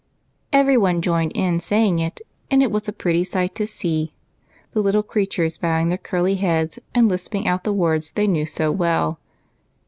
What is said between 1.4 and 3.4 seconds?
saying it, and it was a pretty